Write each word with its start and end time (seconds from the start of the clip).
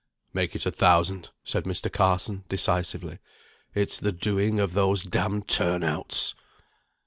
"Make 0.33 0.55
it 0.55 0.65
a 0.65 0.71
thousand," 0.71 1.29
said 1.43 1.65
Mr. 1.65 1.93
Carson, 1.93 2.43
decisively. 2.49 3.19
"It's 3.75 3.99
the 3.99 4.11
doing 4.11 4.59
of 4.59 4.73
those 4.73 5.03
damned 5.03 5.47
turn 5.47 5.83
outs." 5.83 6.33